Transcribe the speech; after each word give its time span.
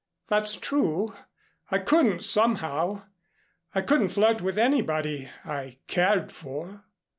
"That's 0.29 0.55
true. 0.55 1.13
I 1.69 1.77
couldn't 1.77 2.23
somehow. 2.23 3.03
I 3.75 3.81
couldn't 3.81 4.09
flirt 4.09 4.41
with 4.41 4.57
anybody 4.57 5.29
I 5.45 5.77
cared 5.85 6.31
for." 6.31 6.85